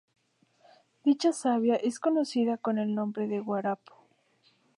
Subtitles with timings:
[1.03, 3.93] Dicha savia es conocida con el nombre de guarapo.